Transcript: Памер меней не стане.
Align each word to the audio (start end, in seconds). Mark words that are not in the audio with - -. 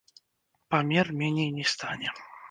Памер 0.69 1.11
меней 1.19 1.51
не 1.59 1.65
стане. 1.75 2.09